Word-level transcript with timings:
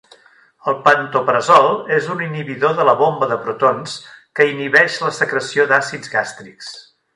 El 0.69 0.77
pantoprazol 0.85 1.67
és 1.97 2.07
un 2.13 2.23
inhibidor 2.29 2.73
de 2.79 2.87
la 2.91 2.97
bomba 3.03 3.29
de 3.33 3.39
protons 3.45 3.95
que 4.41 4.49
inhibeix 4.55 4.99
la 5.07 5.15
secreció 5.21 5.71
d'àcids 5.75 6.15
gàstrics. 6.19 6.75